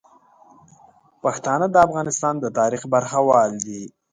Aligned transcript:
پښتانه 1.23 1.65
د 1.71 1.75
افغانستان 1.87 2.33
د 2.39 2.45
تاریخ 2.59 2.81
برخوال 2.93 3.51
دي. 3.65 3.83